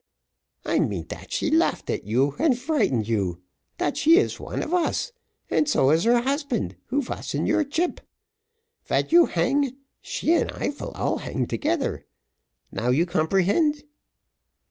[0.65, 3.43] "I mean dat she laughed at you, and frighten you
[3.77, 5.11] dat she is one of us,
[5.47, 8.01] and so is her husband, who vas in your chip.
[8.85, 12.07] Ven you hang, she and I vill all hang together;
[12.71, 13.83] now you comprehend?"